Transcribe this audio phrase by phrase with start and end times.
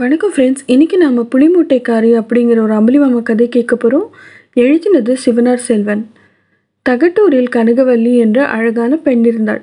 [0.00, 4.06] வணக்கம் ஃப்ரெண்ட்ஸ் இன்றைக்கி நாம் புளிமூட்டைக்காரி அப்படிங்கிற ஒரு அம்பளி மாமா கதை கேட்க போகிறோம்
[4.54, 6.02] எழுதினது சிவனார் செல்வன்.
[6.86, 9.60] தகட்டூரில் கனகவல்லி என்ற அழகான பெண் இருந்தாள்.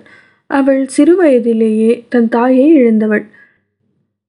[0.49, 3.23] அவள் சிறு வயதிலேயே தன் தாயை இழந்தவள்.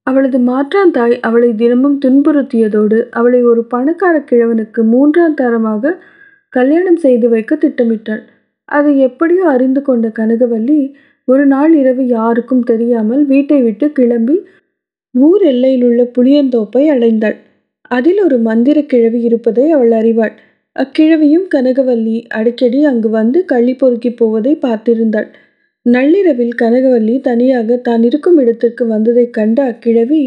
[0.07, 5.95] அவளது மாற்றான் தாய் அவளை தினமும் துன்புறுத்தியதோடு அவளை ஒரு பணக்கார கிழவனுக்கு மூன்றாம் தரமாக
[6.53, 8.23] கல்யாணம் செய்து வைக்க திட்டமிட்டாள்.
[8.69, 10.81] அதை எப்படியோ அறிந்து கொண்ட கனகவல்லி
[11.29, 14.39] ஒரு நாள் இரவு யாருக்கும் தெரியாமல் வீட்டை விட்டு கிளம்பி
[15.15, 17.37] ஊர் எல்லையில் உள்ள புளியந்தோப்பை அடைந்தாள்.
[17.91, 20.35] அதில் ஒரு மந்திர கிழவி இருப்பதை அவள் அறிவாள்.
[20.77, 25.29] அக்கிழவியும் கனகவல்லி அடிக்கடி அங்கு வந்து கள்ளி பொறுக்கி போவதை பார்த்திருந்தாள்.
[25.87, 30.23] நள்ளிரவில் கனகவல்லி தனியாக தான் இருக்கும் இடத்திற்கு வந்ததைக் கண்ட அக்கிழவி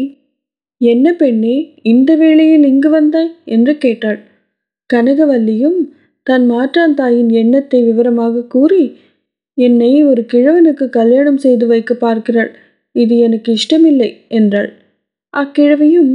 [0.80, 3.32] என்ன பெண்ணே இந்த வேளையில் இங்கு வந்தாய்?
[3.46, 4.18] என்று கேட்டாள்.
[4.90, 5.78] கனகவல்லியும்
[6.26, 8.84] தன் மாற்றான் தாயின் எண்ணத்தை விவரமாக கூறி
[9.58, 12.52] என்னை ஒரு கிழவனுக்கு கல்யாணம் செய்து வைக்க பார்க்கிறாள்.
[12.94, 14.70] இது எனக்கு இஷ்டமில்லை என்றாள்.
[15.34, 16.12] அக்கிழவியும்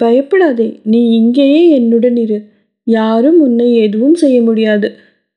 [0.00, 2.38] பயப்படாதே நீ இங்கேயே என்னுடன் இரு.
[2.86, 4.88] யாரும் உன்னை எதுவும் செய்ய முடியாது.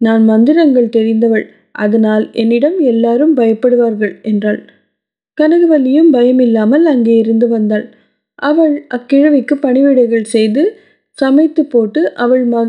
[0.02, 1.46] நான் மந்திரங்கள் தெரிந்தவள்.
[1.76, 4.60] அதனால் என்னிடம் எல்லாரும் பயப்படுவார்கள் என்றாள்.
[5.38, 7.86] கனகவல்லியும் பயமில்லாமல் அங்கே இருந்து வந்தாள்.
[8.40, 10.64] அவள் அக்கிழவிக்கு பணிவிடைகள் செய்து
[11.18, 12.64] சமைத்து போட்டு அவள் ம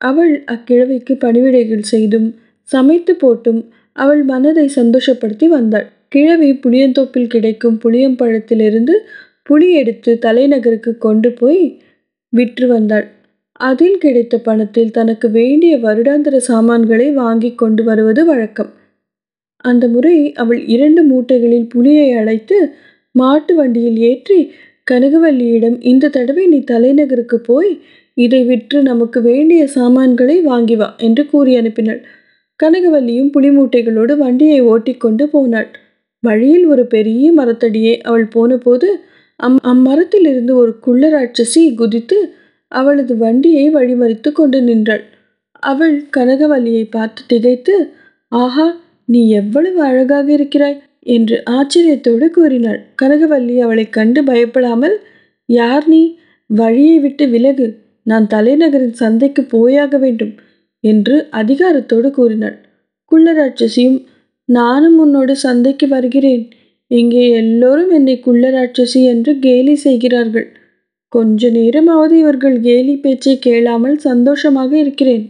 [0.00, 2.28] அவள் அக்கிழவிக்கு பணிவிடைகள் செய்தும்
[2.68, 3.60] சமைத்து போட்டும்
[3.96, 5.86] அவள் மனதை சந்தோஷப்படுத்தி வந்தாள்.
[6.12, 8.94] கிழவி புளியந்தோப்பில் கிடைக்கும் புளியம்பழத்திலிருந்து
[9.50, 11.62] புளி எடுத்து தலைநகருக்கு கொண்டு போய்
[12.32, 13.06] விற்று வந்தாள்.
[13.60, 18.70] அதில் கிடைத்த பணத்தில் தனக்கு வேண்டிய வருடாந்திர சாமான்களை வாங்கி கொண்டு வருவது வழக்கம்.
[19.64, 22.58] அந்த முறை அவள் இரண்டு மூட்டைகளில் புளியை அழைத்து
[23.14, 24.38] மாட்டு வண்டியில் ஏற்றி
[24.90, 27.72] கனகவல்லியிடம் இந்த தடவை நீ தலைநகருக்கு போய்
[28.16, 32.00] இதை விற்று நமக்கு வேண்டிய சாமான்களை வாங்கி வா என்று கூறி அனுப்பினாள்.
[32.60, 35.68] கனகவல்லியும் புளி மூட்டைகளோடு வண்டியை ஓட்டிக்கொண்டு போனாள்.
[36.22, 38.88] வழியில் ஒரு பெரிய மரத்தடியே அவள் போனபோது
[39.40, 42.18] அம் அம்மரத்திலிருந்து ஒரு குள்ளராட்சசி குதித்து
[42.72, 45.04] அவளது வண்டியை வழிமறித்து கொண்டு நின்றாள்.
[45.62, 47.74] அவள் கனகவல்லியை பார்த்து திகைத்து
[48.32, 48.66] ஆஹா
[49.04, 52.80] நீ எவ்வளவு அழகாக இருக்கிறாய் என்று ஆச்சரியத்தோடு கூறினாள்.
[53.02, 54.96] கனகவல்லி அவளை கண்டு பயப்படாமல்
[55.48, 56.02] யார் நீ?
[56.50, 57.66] வழியை விட்டு விலகு.
[58.06, 60.34] நான் தலைநகரின் சந்தைக்கு போயாக வேண்டும்
[60.84, 62.56] என்று அதிகாரத்தோடு கூறினாள்.
[63.12, 63.98] குள்ளராட்சசியும்
[64.48, 66.44] நானும் உன்னோடு சந்தைக்கு வருகிறேன்.
[66.90, 70.46] இங்கே எல்லோரும் என்னை குள்ளராட்சசி என்று கேலி செய்கிறார்கள்.
[71.08, 75.24] கொஞ்ச நேரமாவது இவர்கள் கேலி பேச்சை கேளாமல் சந்தோஷமாக இருக்கிறேன்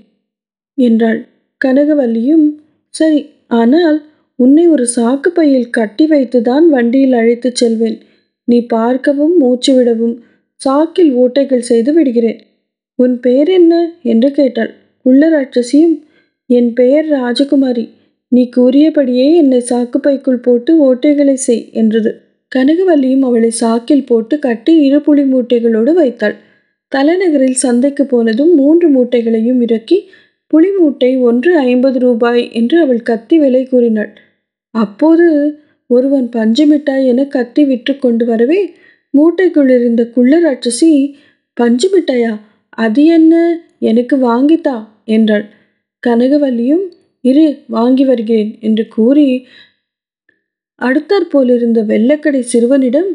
[0.79, 1.21] என்றாள்.
[1.65, 2.47] கனகவல்லியும்
[2.95, 3.99] சரி ஆனால்
[4.39, 7.99] உன்னை ஒரு சாக்கு பையில் கட்டி வைத்துதான் வண்டியில் அழைத்துச் செல்வேன்.
[8.45, 10.17] நீ பார்க்கவும் மூச்சு விடவும்
[10.61, 12.41] சாக்கில் ஓட்டைகள் செய்து விடுகிறேன்.
[12.99, 13.75] உன் பெயர் என்ன?
[14.03, 14.73] என்று கேட்டாள்.
[15.07, 15.97] குள்ளராட்சசியும்
[16.51, 17.85] என் பெயர் ராஜகுமாரி.
[18.33, 22.11] நீ கூறியபடியே என்னை சாக்கு பைக்குள் போட்டு ஓட்டைகளை செய் என்றது.
[22.57, 26.37] கனகவல்லியும் அவளை சாக்கில் போட்டு கட்டி இரு புலி மூட்டைகளோடு வைத்தாள்.
[26.93, 29.99] தலைநகரில் சந்தைக்கு போனதும் மூன்று மூட்டைகளையும் இறக்கி
[30.51, 34.11] புளி மூட்டை ஒன்று ஐம்பது ரூபாய் என்று அவள் கத்தி விலை கூறினாள்.
[34.75, 35.27] அப்போது
[35.91, 38.61] ஒருவன் பஞ்சு மிட்டாய் என கத்தி விற்று கொண்டு வரவே
[39.15, 40.91] மூட்டைக்குள் இருந்த குள்ளராட்சசி
[41.57, 42.33] பஞ்சு மிட்டாயா
[42.79, 43.35] அது என்ன?
[43.79, 45.47] எனக்கு வாங்கித்தா என்றாள்.
[46.07, 46.85] கனகவல்லியும்
[47.29, 49.27] இரு வாங்கி வருகிறேன் என்று கூறி
[50.81, 53.11] அடுத்தாற் போலிருந்த வெள்ளக்கடை சிறுவனிடம்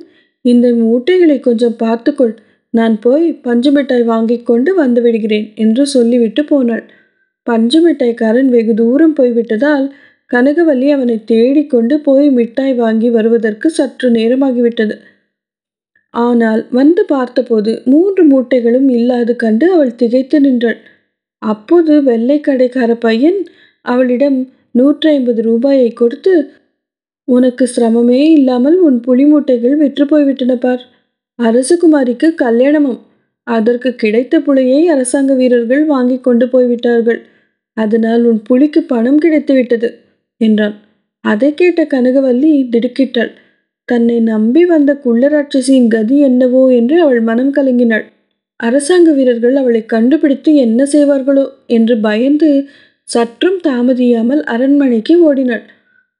[0.46, 2.34] இந்த மூட்டைகளை கொஞ்சம் பார்த்துக்கொள்
[2.74, 6.84] நான் போய் பஞ்சு மிட்டாய் வாங்கி கொண்டு வந்து விடுகிறேன் என்று சொல்லிவிட்டு போனாள்.
[7.48, 9.86] பஞ்சு மிட்டாய்க்காரன் வெகு தூரம் போய்விட்டதால்
[10.32, 14.96] கனகவல்லி அவனை தேடிக்கொண்டு போய் மிட்டாய் வாங்கி வருவதற்கு சற்று நேரமாகிவிட்டது.
[16.14, 20.80] ஆனால் வந்து பார்த்தபோது மூன்று மூட்டைகளும் இல்லாது கண்டு அவள் திகைத்து நின்றாள்.
[21.42, 23.40] அப்போது வெள்ளை கடைக்கார பையன்
[23.86, 24.38] அவளிடம்
[24.72, 26.34] நூற்றி ஐம்பது ரூபாயை கொடுத்து
[27.28, 30.82] உனக்கு சிரமமே இல்லாமல் உன் புலி மூட்டைகள் விற்று போய்விட்டன பார்.
[31.40, 33.00] அரசகுமாரிக்கு கல்யாணமும்.
[33.48, 37.20] அதற்கு கிடைத்த புலியை அரசாங்க வீரர்கள் வாங்கி கொண்டு போய்விட்டார்கள்.
[37.78, 39.90] அதனால் உன் புலிக்கு பணம் கிடைத்து விட்டது
[40.42, 40.76] என்றான்.
[41.24, 43.32] அதை கேட்ட கனகவல்லி திடுக்கிட்டாள்.
[43.90, 46.64] தன்னை நம்பி வந்த குள்ளராட்சசியின் கதி என்னவோ?
[46.70, 48.06] என்று அவள் மனம் கலங்கினாள்.
[48.60, 51.46] அரசாங்க வீரர்கள் அவளை கண்டுபிடித்து என்ன செய்வார்களோ?
[51.68, 52.50] என்று பயந்து
[53.10, 55.66] சற்றும் தாமதியாமல் அரண்மனைக்கு ஓடினாள்.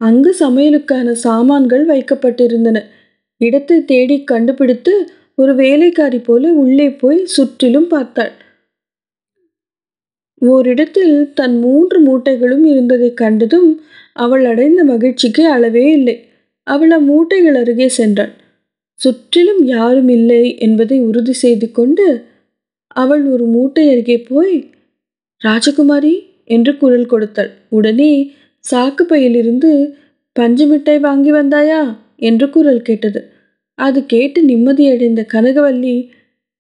[0.02, 2.78] அங்கு சமையலுக்கான சாமான்கள் வைக்கப்பட்டிருந்தன.
[3.42, 4.94] இடத்தை தேடி கண்டுபிடித்து
[5.38, 8.34] ஒரு வேலைக்காரி போல உள்ளே போய் சுற்றிலும் பார்த்தாள்.
[10.42, 13.70] ஓரிடத்தில் தன் மூன்று மூட்டைகளும் இருந்ததை கண்டதும்
[14.16, 16.16] அவள் அடைந்த மகிழ்ச்சிக்கு அளவே இல்லை.
[16.68, 18.34] அவள் அம்மூட்டைகள் அருகே சென்றாள்.
[19.00, 22.06] சுற்றிலும் யாரும் இல்லை என்பதை உறுதி செய்து கொண்டு
[22.96, 24.56] அவள் ஒரு மூட்டை அருகே போய்
[25.42, 27.52] ராஜகுமாரி என்று குரல் கொடுத்தாள்.
[27.70, 28.34] உடனே
[28.72, 29.98] சாக்கு பையிலிருந்து
[30.36, 31.96] பஞ்சு மிட்டாய் வாங்கி வந்தாயா?
[32.16, 33.22] என்று குரல் கேட்டது.
[33.80, 36.10] அது கேட்டு நிம்மதியடைந்த கனகவல்லி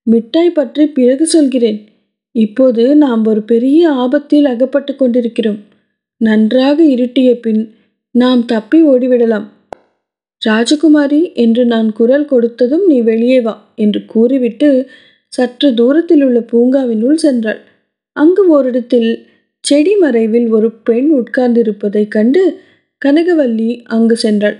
[0.07, 1.79] மிட்டாய் பற்றி பிறகு சொல்கிறேன்.
[2.35, 5.59] இப்போது நாம் ஒரு பெரிய ஆபத்தில் அகப்பட்டு கொண்டிருக்கிறோம்.
[6.17, 7.61] நன்றாக இருட்டிய பின்
[8.11, 9.47] நாம் தப்பி ஓடிவிடலாம்.
[10.45, 14.69] ராஜகுமாரி என்று நான் குரல் கொடுத்ததும் நீ வெளியே வா என்று கூறிவிட்டு
[15.27, 17.61] சற்று தூரத்தில் உள்ள பூங்காவினுள் சென்றாள்.
[18.15, 19.27] அங்கு ஓரிடத்தில்
[19.63, 22.41] செடி மறைவில் ஒரு பெண் உட்கார்ந்திருப்பதைக் கண்டு
[23.05, 24.57] கனகவல்லி அங்கு சென்றாள்.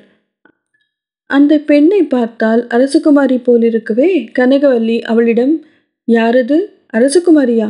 [1.29, 4.09] அந்த பெண்ணை பார்த்தால் அரசகுமாரி போலிருக்கவே?
[4.39, 5.53] கனகவல்லி அவளிடம்
[6.07, 6.57] யாரது?
[6.93, 7.67] அரசகுமாரியா?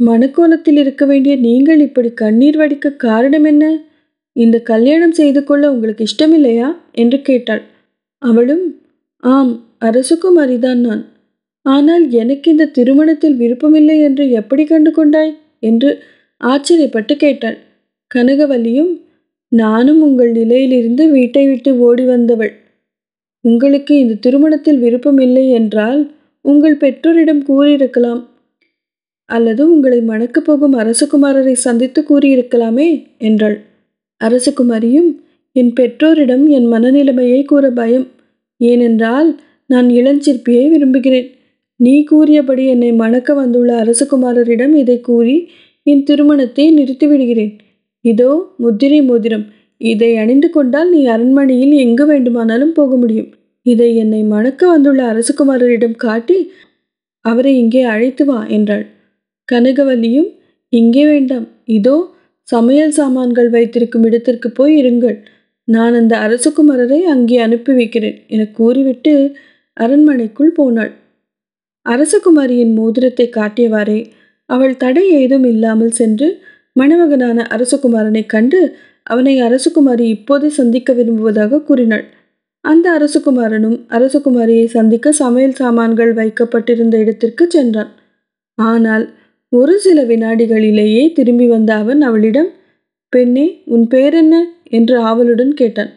[0.00, 3.64] மணக்கோலத்தில் இருக்க வேண்டிய நீங்கள் இப்படி கண்ணீர் வடிக்க காரணம் என்ன?
[4.36, 6.68] இந்த கல்யாணம் செய்து கொள்ள உங்களுக்கு இஷ்டமில்லையா?
[6.92, 7.62] என்று கேட்டாள்.
[8.22, 8.64] அவளும்
[9.22, 11.02] ஆம் அரசகுமாரிதான் நான்.
[11.66, 15.90] ஆனால் எனக்கு இந்த திருமணத்தில் விருப்பமில்லை என்று எப்படி கண்டு கொண்டாய் என்று
[16.42, 17.58] ஆச்சரியப்பட்டு கேட்டாள்.
[18.14, 18.92] கனகவல்லியும்
[19.52, 22.52] நானும் உங்கள் நிலையிலிருந்து வீட்டை விட்டு ஓடி வந்தவள்.
[23.44, 26.00] உங்களுக்கு இந்த திருமணத்தில் விருப்பம் இல்லை என்றால்
[26.44, 28.22] உங்கள் பெற்றோரிடம் கூறியிருக்கலாம்.
[29.28, 32.88] அல்லது உங்களை மணக்கப் போகும் அரசகுமாரரை சந்தித்து கூறியிருக்கலாமே
[33.18, 33.58] என்றாள்.
[34.24, 35.10] அரசகுமாரியும்
[35.56, 38.06] என் பெற்றோரிடம் என் மனநிலைமையை கூற பயம்.
[38.60, 41.28] ஏனென்றால் நான் இளஞ்சிற்பியை விரும்புகிறேன்.
[41.76, 45.36] நீ கூறியபடி என்னை மணக்க வந்துள்ள அரசகுமாரரிடம் இதை கூறி
[45.86, 47.52] என் திருமணத்தை நிறுத்திவிடுகிறேன்.
[48.04, 49.46] இதோ முத்திரை மோதிரம்.
[49.80, 53.30] இதை அணிந்து கொண்டால் நீ அரண்மனையில் எங்கு வேண்டுமானாலும் போக முடியும்.
[53.66, 56.38] இதை என்னை மணக்க வந்துள்ள அரசகுமாரரிடம் காட்டி
[57.24, 58.84] அவரை இங்கே அழைத்து வா என்றாள்.
[59.48, 60.30] கனகவல்லியும்
[60.72, 61.46] இங்கே வேண்டாம்.
[61.76, 61.96] இதோ
[62.48, 65.16] சமையல் சாமான்கள் வைத்திருக்கும் இடத்திற்கு போய் இருங்கள்.
[65.68, 69.12] நான் அந்த அரசகுமாரரை அங்கே அனுப்பி வைக்கிறேன் என கூறிவிட்டு
[69.76, 70.92] அரண்மனைக்குள் போனாள்.
[71.86, 74.00] அரசகுமாரியின் மோதிரத்தை காட்டியவாறே
[74.52, 76.28] அவள் தடை ஏதும் இல்லாமல் சென்று
[76.76, 78.60] மணமகனான அரசகுமாரனை கண்டு
[79.06, 82.04] அவனை அரசகுமாரி இப்போதே சந்திக்க விரும்புவதாக கூறினாள்.
[82.64, 87.90] அந்த அரசகுமாரனும் அரசகுமாரியை சந்திக்க சமையல் சாமான்கள் வைக்கப்பட்டிருந்த இடத்திற்கு சென்றான்.
[88.58, 89.04] ஆனால்
[89.52, 92.50] ஒரு சில வினாடிகளிலேயே திரும்பி வந்த அவன் அவளிடம்
[93.12, 94.34] பெண்ணே உன் பேர் என்ன
[94.70, 95.92] என்று ஆவலுடன் கேட்டான்.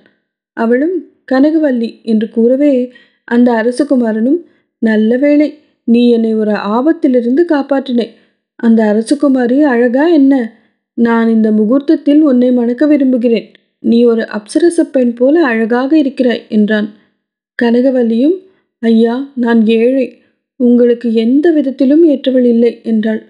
[0.57, 0.95] அவளும்
[1.31, 2.73] கனகவல்லி என்று கூறவே
[3.27, 4.39] அந்த அரசகுமாரனும்
[4.81, 5.47] நல்ல வேளை
[5.87, 8.13] நீ என்னை ஒரு ஆபத்திலிருந்து காப்பாற்றினேன்
[8.59, 10.33] அந்த அரசகுமாரி அழகா என்ன?
[10.97, 13.47] நான் இந்த முகூர்த்தத்தில் உன்னை மணக்க விரும்புகிறேன்.
[13.79, 16.87] நீ ஒரு அப்சரச பெண் போல அழகாக இருக்கிறாய் என்றான்.
[17.59, 18.37] கனகவல்லியும்
[18.79, 20.07] ஐயா நான் ஏழை.
[20.59, 23.21] உங்களுக்கு எந்த விதத்திலும் ஏற்றவள் இல்லை என்றாள்.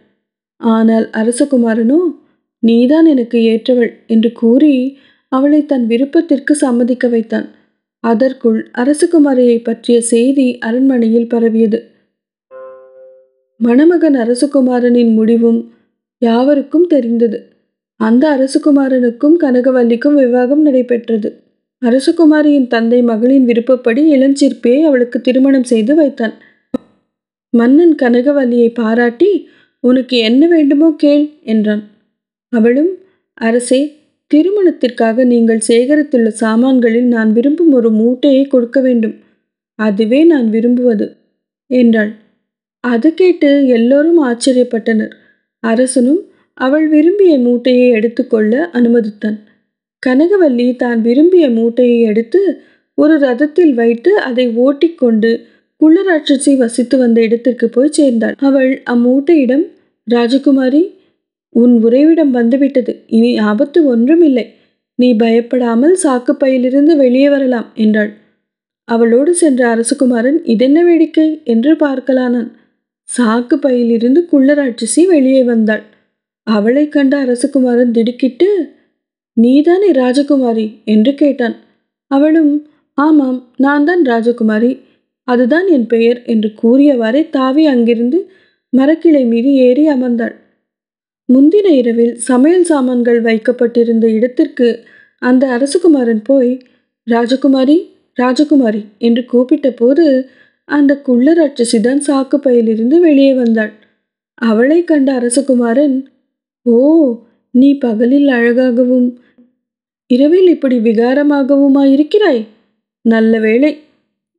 [0.62, 2.00] ஆனால் அரசகுமாரனோ
[2.64, 4.74] நீதான் எனக்கு ஏற்றவள் என்று கூறி
[5.32, 7.48] அவளை தன் விருப்பத்திற்கு சம்மதிக்க வைத்தான்.
[8.04, 11.80] அதற்குள் அரசகுமாரியை பற்றிய செய்தி அரண்மனையில் பரவியது.
[13.60, 15.72] மணமகன் அரசகுமாரனின் முடிவும்
[16.18, 17.38] யாவருக்கும் தெரிந்தது.
[17.96, 21.44] அந்த அரசகுமாரனுக்கும் கனகவல்லிக்கும் விவாகம் நடைபெற்றது.
[21.82, 26.34] அரசகுமாரியின் தந்தை மகளின் விருப்பப்படி இளஞ்சிற்பியை அவளுக்கு திருமணம் செய்து வைத்தான்.
[27.50, 29.48] மன்னன் கனகவல்லியை பாராட்டி
[29.80, 31.84] உனக்கு என்ன வேண்டுமோ கேள் என்றான்.
[32.50, 32.92] அவளும்
[33.34, 33.82] அரசே
[34.28, 39.16] திருமணத்திற்காக நீங்கள் சேகரித்துள்ள சாமான்களில் நான் விரும்பும் ஒரு மூட்டையை கொடுக்க வேண்டும்.
[39.80, 41.08] அதுவே நான் விரும்புவது
[41.68, 42.12] என்றாள்.
[42.86, 45.14] அது கேட்டு எல்லோரும் ஆச்சரியப்பட்டனர்.
[45.64, 46.22] அரசனும்
[46.58, 49.38] அவள் விரும்பிய மூட்டையை எடுத்துக்கொள்ள அனுமதித்தான்.
[50.04, 52.42] கனகவல்லி தான் விரும்பிய மூட்டையை எடுத்து
[52.98, 55.32] ஒரு ரதத்தில் வைத்து அதை ஓட்டிக்கொண்டு
[55.82, 59.66] குள்ளராட்சசி வசித்து வந்த இடத்திற்கு போய் சேர்ந்தாள் அவள் அம்மூட்டையிடம்
[60.08, 60.84] ராஜகுமாரி
[61.56, 62.94] உன் உறைவிடம் வந்துவிட்டது.
[63.08, 64.46] இனி ஆபத்து ஒன்றுமில்லை.
[65.00, 68.12] நீ பயப்படாமல் சாக்குப்பையிலிருந்து வெளியே வரலாம் என்றாள்.
[68.88, 71.28] அவளோடு சென்ற அரசகுமாரன் இதென்ன வேடிக்கை?
[71.44, 72.50] என்று பார்க்கலானான்.
[73.10, 75.84] சாக்கு பையிலிருந்து குள்ளராட்சசி வெளியே வந்தாள்.
[76.48, 78.48] அவளை கண்ட அரசகுமாரன் திடுக்கிட்டு
[79.38, 80.66] நீதானே ராஜகுமாரி?
[80.86, 81.56] என்று கேட்டான்.
[82.12, 82.54] அவளும்
[82.98, 84.72] ஆமாம் நான் தான் ராஜகுமாரி.
[85.28, 88.20] அதுதான் என் பெயர் என்று கூறியவாறே தாவி அங்கிருந்து
[88.74, 90.36] மரக்கிளை மீது ஏறி அமர்ந்தாள்.
[91.30, 94.68] முந்தின இரவில் சமையல் சாமான்கள் வைக்கப்பட்டிருந்த இடத்திற்கு
[95.22, 96.52] அந்த அரசகுமாரன் போய்
[97.08, 97.78] ராஜகுமாரி
[98.18, 100.06] ராஜகுமாரி என்று கூப்பிட்ட போது
[100.70, 103.74] அந்த குள்ள ராட்சசிதான் சாக்கு பையிலிருந்து வெளியே வந்தாள்.
[104.42, 105.96] அவளை கண்ட அரசகுமாரன்
[106.66, 106.80] ஓ
[107.52, 109.08] நீ பகலில் அழகாகவும்
[110.10, 112.42] இரவில் இப்படி விகாரமாகவுமா இருக்கிறாய்?
[113.06, 113.72] நல்ல வேளை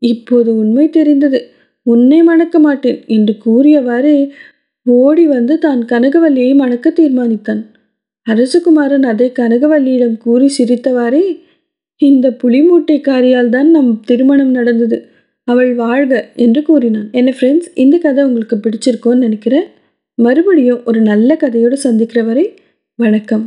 [0.03, 1.41] இப்போது உண்மை தெரிந்தது.
[1.87, 4.17] உன்னை மணக்க மாட்டேன் என்று கூறியவாறே
[4.87, 7.63] ஓடி வந்து தான் கனகவல்லியை மணக்க தீர்மானித்தான்.
[8.27, 11.25] அரசகுமாரன் அதை கனகவல்லியிடம் கூறி சிரித்தவாறே
[12.01, 14.99] இந்த புலிமூட்டைக்காரியால் தான் நம் திருமணம் நடந்தது.
[15.49, 17.09] அவள் வாழ்க என்று கூறினான்.
[17.13, 19.67] என்ன ஃப்ரெண்ட்ஸ் இந்த கதை உங்களுக்கு பிடிச்சிருக்கோன்னு நினைக்கிறேன்.
[20.19, 22.55] மறுபடியும் ஒரு நல்ல கதையோடு சந்திக்கிற வரை
[22.99, 23.45] வணக்கம்.